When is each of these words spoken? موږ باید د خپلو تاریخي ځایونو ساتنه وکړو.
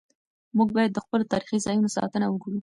موږ 0.57 0.69
باید 0.75 0.91
د 0.93 0.99
خپلو 1.05 1.29
تاریخي 1.31 1.57
ځایونو 1.65 1.89
ساتنه 1.97 2.25
وکړو. 2.29 2.57